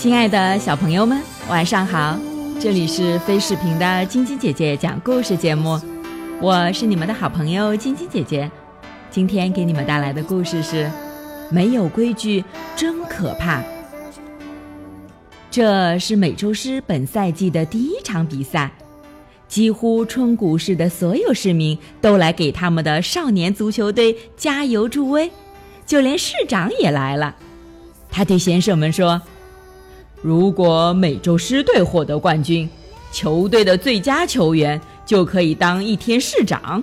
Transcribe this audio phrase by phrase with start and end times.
[0.00, 2.18] 亲爱的小朋友们，晚上好！
[2.58, 5.78] 这里是飞视频的晶晶姐姐讲故事节目，
[6.40, 8.50] 我是你们的好朋友晶晶姐姐。
[9.10, 10.90] 今天给你们带来的故事是：
[11.50, 12.42] 没有规矩
[12.74, 13.62] 真可怕。
[15.50, 18.72] 这是美洲狮本赛季的第一场比赛，
[19.48, 25.30] 几乎春谷市的所有市民都来给他们的少年足球队加油助威，
[25.84, 27.36] 就连市长也来了。
[28.08, 29.20] 他对先生们说。
[30.22, 32.68] 如果美洲狮队获得冠军，
[33.10, 36.82] 球队的最佳球员就可以当一天市长。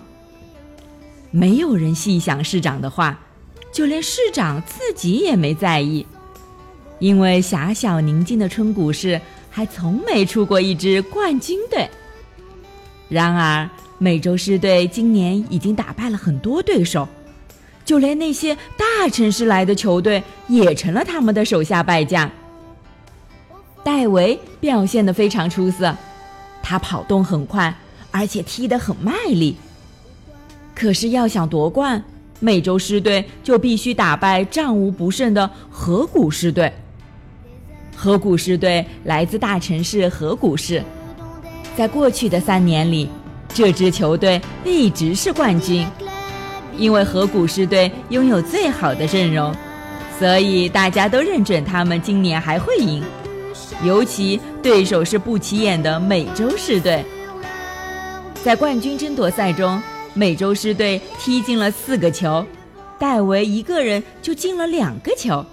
[1.30, 3.20] 没有人细想市长的话，
[3.72, 6.04] 就连市长自己也没在意，
[6.98, 11.88] 因为狭小宁静的春谷市还从没出过一支冠军队。
[13.08, 17.08] 然而，美洲狮队今年已经打败了很多对手，
[17.86, 22.30] 就连那些大城市来的球队也成了他们的手下败将。
[23.88, 25.96] 戴维表现得非常出色，
[26.62, 27.74] 他跑动很快，
[28.12, 29.56] 而且踢得很卖力。
[30.76, 32.04] 可是要想夺冠，
[32.42, 36.70] 美洲狮队就必须打败战无不胜的河谷狮队。
[37.96, 40.84] 河谷狮队来自大城市河谷市，
[41.78, 43.10] 在过去的三年里，
[43.54, 45.88] 这支球队一直是冠军。
[46.78, 49.56] 因为河谷狮队拥有最好的阵容，
[50.20, 53.02] 所以大家都认准他们今年还会赢。
[53.84, 57.06] 尤其对手是不起眼的美洲狮队，
[58.44, 59.82] 在冠军争夺赛中，
[60.14, 62.46] 美洲狮队踢进了四个球，
[62.98, 65.46] 戴维一个人就进了两个球。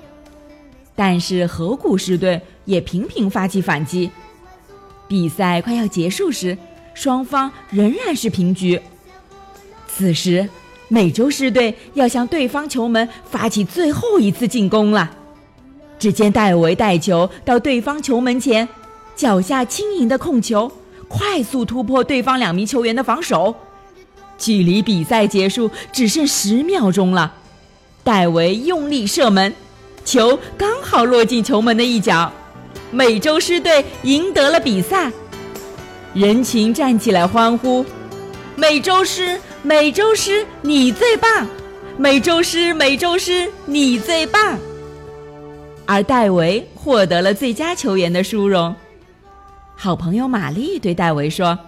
[0.97, 4.11] 但是河谷狮队也频频发起反击，
[5.09, 6.57] 比赛快要结束时，
[6.95, 8.81] 双方仍然是平局。
[9.89, 10.49] 此时，
[10.89, 15.11] 美洲狮队要向对方球门发起最后一次进攻了。
[16.05, 18.69] 只见戴维带球到对方球门前，
[19.17, 20.71] 脚下轻盈的控球，
[21.09, 23.55] 快速突破对方两名球员的防守。
[24.37, 27.33] 距离比赛结束只剩十秒钟了，
[28.03, 29.51] 戴维用力射门，
[30.05, 32.31] 球刚好落进球门的一角，
[32.91, 35.11] 美洲狮队赢得了比赛。
[36.13, 37.83] 人群站起来欢呼
[38.57, 41.49] ：“美洲狮，美洲狮，你最棒！
[41.97, 44.59] 美洲狮，美洲狮，你最棒！”
[45.87, 48.75] 而戴维获得了最佳球员的殊荣。
[49.77, 51.59] 好朋友玛丽对戴维说：“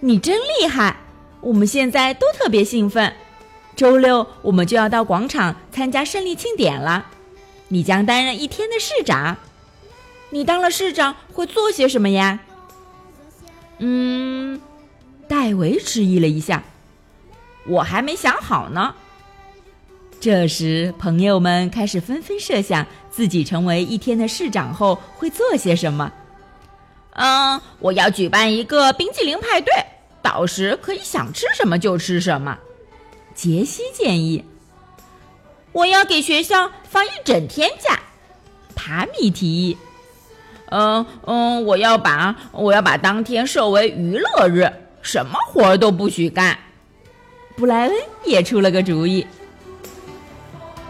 [0.00, 0.96] 你真厉害，
[1.40, 3.12] 我们现在都特别兴奋。
[3.74, 7.06] 周六我们就要到广场参加胜利庆典了。
[7.68, 9.36] 你将担任一天的市长。
[10.30, 12.40] 你当了市长会做些什么呀？”
[13.78, 14.60] 嗯，
[15.28, 16.62] 戴维迟疑了一下，
[17.66, 18.94] 我还没想好呢。
[20.20, 26.12] 这时，朋友们开始纷纷设想自己成为一天的市长后会做些什么。
[27.12, 29.72] 嗯，我要举办一个冰淇淋派对，
[30.22, 32.58] 到时可以想吃什么就吃什么。
[33.34, 34.44] 杰西建议。
[35.72, 38.00] 我要给学校放一整天假。
[38.74, 39.76] 塔米提议。
[40.70, 44.70] 嗯嗯，我要把我要把当天设为娱乐日，
[45.02, 46.58] 什么活儿都不许干。
[47.56, 47.94] 布莱恩
[48.24, 49.26] 也出了个主意。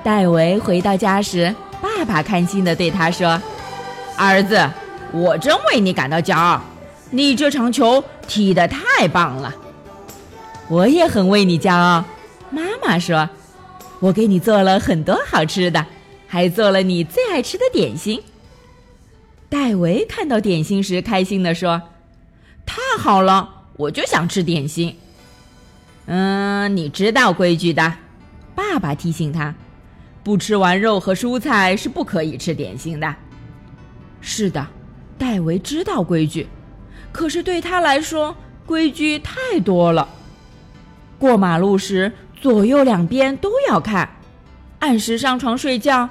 [0.06, 1.52] 戴维回到家时，
[1.82, 3.42] 爸爸开心地对他说
[4.16, 4.56] ：“儿子，
[5.10, 6.62] 我真为你感到骄傲，
[7.10, 9.52] 你这场球踢得太棒了。”
[10.70, 12.04] 我也很为你骄傲，
[12.50, 13.28] 妈妈说
[13.98, 15.84] ：“我给你做了很多好吃的，
[16.28, 18.22] 还做了你最爱吃的点心。”
[19.50, 21.82] 戴维看到点心时，开心地说
[22.64, 24.96] ：“太好了，我就想吃点心。”
[26.06, 27.92] 嗯，你知道规矩的，
[28.54, 29.52] 爸爸提醒他。
[30.26, 33.14] 不吃完肉和蔬菜是不可以吃点心的。
[34.20, 34.66] 是的，
[35.16, 36.48] 戴维知道规矩，
[37.12, 38.36] 可是对他来说
[38.66, 40.08] 规矩太多了。
[41.16, 44.16] 过马路时左右两边都要看，
[44.80, 46.08] 按时上床睡觉，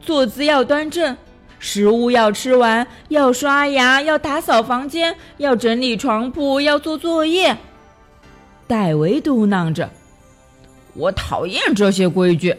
[0.00, 1.16] 坐姿要端正，
[1.58, 7.56] 食物要吃完，要刷牙，要打扫房间，要整理床铺，要做作业。
[8.68, 9.90] 戴维嘟囔着
[10.94, 12.54] ：“我讨厌这些规矩。”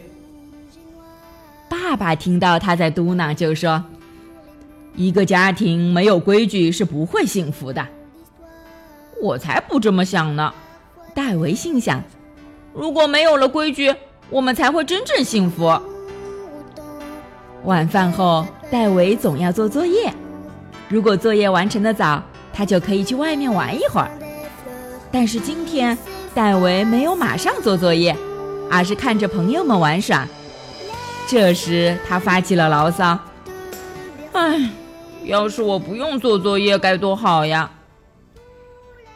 [1.90, 3.82] 爸爸听到他在嘟囔，就说
[4.94, 7.84] ：“一个家庭没有规矩是不会幸福的。”
[9.20, 10.54] 我才不这么想呢，
[11.16, 12.00] 戴维心想
[12.72, 13.92] ：“如果没有了规矩，
[14.30, 15.76] 我们才会真正幸福。”
[17.66, 20.14] 晚饭后，戴维总要做作业。
[20.88, 22.22] 如果作业完成的早，
[22.52, 24.08] 他就可以去外面玩一会儿。
[25.10, 25.98] 但是今天，
[26.36, 28.16] 戴维没有马上做作业，
[28.70, 30.24] 而是看着朋友们玩耍。
[31.28, 33.18] 这时，他发起了牢骚
[34.32, 34.70] ：“哎，
[35.24, 37.70] 要是我不用做作业该多好呀！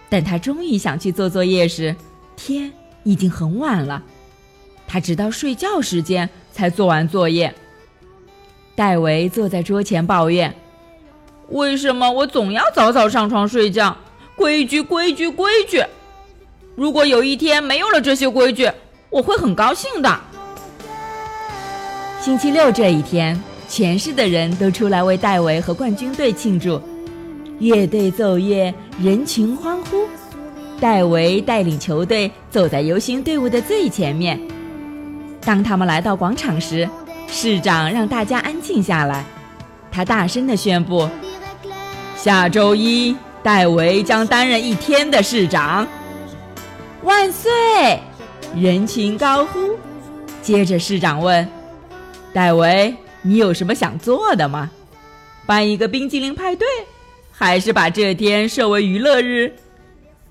[0.09, 1.97] 等他终于想去做作业时，
[2.37, 2.73] 天
[3.03, 4.01] 已经很晚了。
[4.87, 7.53] 他直到睡觉时间才做完作业。
[8.77, 10.55] 戴维坐在桌前抱怨
[11.51, 13.97] ：“为什么我总要早早上床睡觉？
[14.37, 15.85] 规矩，规矩，规矩！
[16.77, 18.71] 如果有一天没有了这些规矩，
[19.11, 20.21] 我会很高兴的。”
[22.25, 23.39] 星期六这一天，
[23.69, 26.81] 全市的人都出来为戴维和冠军队庆祝，
[27.59, 30.07] 乐队奏乐，人群欢呼。
[30.81, 34.41] 戴维带领球队走在游行队伍的最前面。
[35.43, 36.89] 当他们来到广场时，
[37.29, 39.23] 市长让大家安静下来。
[39.93, 41.07] 他大声地宣布
[42.17, 45.87] ：“下周一，戴维将担任一天的市长。”
[47.05, 47.51] 万岁！
[48.57, 49.59] 人群高呼。
[50.41, 51.47] 接着，市长问。
[52.35, 52.93] 戴维，
[53.23, 54.69] 你有什么想做的吗？
[55.47, 56.67] 办一个冰激凌派对，
[57.31, 59.53] 还是把这天设为娱乐日？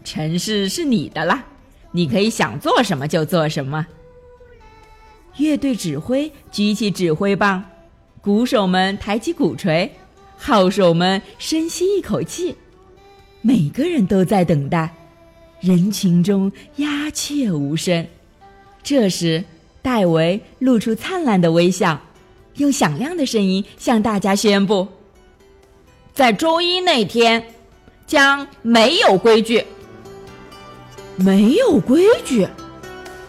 [0.04, 1.46] 城市是你的啦，
[1.92, 3.88] 你可以想做什么就做什么。
[5.38, 7.64] 乐队指挥举起指挥棒，
[8.20, 9.90] 鼓手们抬起鼓槌，
[10.36, 12.58] 号手们深吸一口气，
[13.42, 14.94] 每个人都在等待。
[15.62, 18.06] 人群中鸦雀无声。
[18.84, 19.42] 这时。
[19.84, 22.00] 戴维露出灿烂的微笑，
[22.56, 24.88] 用响亮的声音向大家宣布
[26.16, 27.44] ：“在周一那天，
[28.08, 29.64] 将没有规矩。
[31.18, 32.48] 没有规矩。”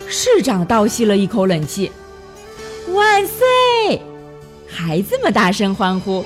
[0.06, 1.90] 市长倒吸了一口冷气。
[2.94, 4.00] “万岁！”
[4.70, 6.24] 孩子们大声欢呼。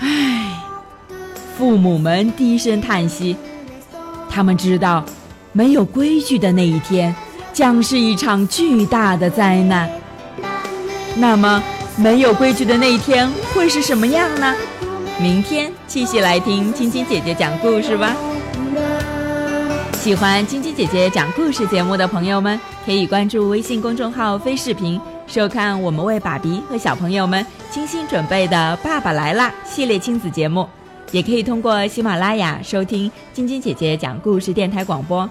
[0.00, 0.62] 唉，
[1.56, 3.34] 父母们低声叹息，
[4.28, 5.02] 他们知道，
[5.52, 7.14] 没有规矩的那一天。
[7.54, 9.88] 将是一场巨大的灾难。
[11.16, 11.62] 那么，
[11.96, 14.54] 没有规矩的那一天会是什么样呢？
[15.20, 18.16] 明天继续来听晶晶姐姐讲故事吧。
[19.92, 30.68] 喜欢晶晶姐姐讲故事节目的朋友们，可以关注微信公众号“飞视频”，收看我们为爸比和小朋友们精心准备的《爸爸来啦》系列亲子节目。
[31.12, 35.30] 也可以通过喜马拉雅收听晶晶姐姐讲故事电台广播。